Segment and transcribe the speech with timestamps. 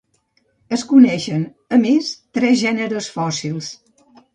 [0.77, 1.45] Es coneixen
[1.77, 2.11] a més
[2.41, 3.75] tres gèneres fòssils.